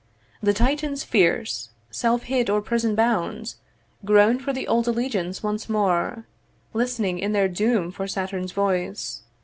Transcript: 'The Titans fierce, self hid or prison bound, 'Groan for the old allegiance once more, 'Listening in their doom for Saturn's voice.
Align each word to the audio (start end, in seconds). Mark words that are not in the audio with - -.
'The 0.41 0.53
Titans 0.55 1.03
fierce, 1.03 1.69
self 1.91 2.23
hid 2.23 2.49
or 2.49 2.59
prison 2.59 2.95
bound, 2.95 3.53
'Groan 4.03 4.39
for 4.39 4.51
the 4.51 4.67
old 4.67 4.87
allegiance 4.87 5.43
once 5.43 5.69
more, 5.69 6.25
'Listening 6.73 7.19
in 7.19 7.33
their 7.33 7.47
doom 7.47 7.91
for 7.91 8.07
Saturn's 8.07 8.51
voice. 8.51 9.21